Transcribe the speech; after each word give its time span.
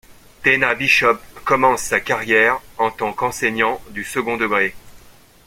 Teina 0.41 0.73
Bishop 0.73 1.19
commence 1.45 1.83
sa 1.83 1.99
carrière 1.99 2.59
en 2.79 2.89
tant 2.89 3.13
qu'enseignant 3.13 3.79
du 3.91 4.03
second 4.03 4.35
degré. 4.35 4.73